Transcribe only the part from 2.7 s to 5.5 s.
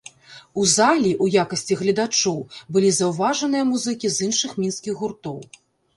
былі заўважаныя музыкі з іншых мінскіх гуртоў.